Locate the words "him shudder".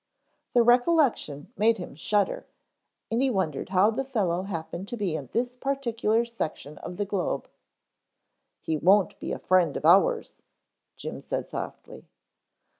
1.77-2.47